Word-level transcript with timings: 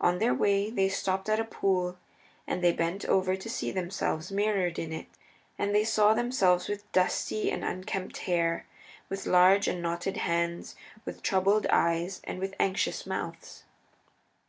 On 0.00 0.20
their 0.20 0.32
way 0.32 0.70
they 0.70 0.88
stopped 0.88 1.28
at 1.28 1.40
a 1.40 1.44
pool 1.44 1.98
and 2.46 2.62
they 2.62 2.70
bent 2.70 3.04
over 3.06 3.34
to 3.34 3.50
see 3.50 3.72
themselves 3.72 4.30
mirrored 4.30 4.78
in 4.78 4.92
it, 4.92 5.08
and 5.58 5.74
they 5.74 5.82
saw 5.82 6.14
themselves 6.14 6.68
with 6.68 6.84
dusty 6.92 7.50
and 7.50 7.64
unkempt 7.64 8.18
hair, 8.18 8.66
with 9.08 9.26
large 9.26 9.66
and 9.66 9.82
knotted 9.82 10.18
hands, 10.18 10.76
with 11.04 11.24
troubled 11.24 11.66
eyes, 11.70 12.20
and 12.22 12.38
with 12.38 12.54
anxious 12.60 13.04
mouths. 13.04 13.64